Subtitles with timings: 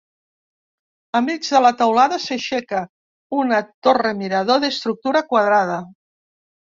[1.17, 2.81] Al mig de la teulada s'aixeca
[3.43, 5.81] una torre-mirador d'estructura quadrada.